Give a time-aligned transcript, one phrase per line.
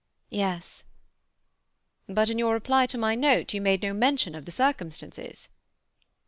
[0.31, 0.83] "Yes."
[2.09, 5.47] "But in your reply to my note you made no mention of the circumstances."